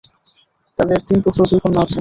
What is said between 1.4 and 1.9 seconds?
ও দুই কন্যা আছে।